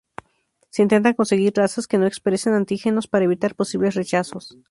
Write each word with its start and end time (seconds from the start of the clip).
Se 0.71 0.81
intentan 0.81 1.13
conseguir 1.13 1.53
razas 1.55 1.85
que 1.85 1.99
no 1.99 2.07
expresen 2.07 2.55
antígenos 2.55 3.07
para 3.07 3.25
evitar 3.25 3.53
posibles 3.53 3.93
rechazos. 3.93 4.57